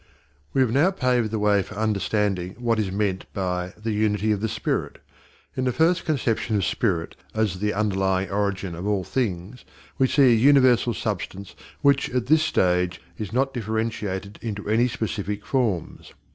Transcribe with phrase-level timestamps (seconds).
[0.51, 4.41] We have now paved the way for understanding what is meant by "the unity of
[4.41, 4.97] the spirit."
[5.55, 9.63] In the first conception of spirit as the underlying origin of all things
[9.99, 11.53] we see a universal substance
[11.83, 16.13] which, at this stage, is not differentiated into any specific forms.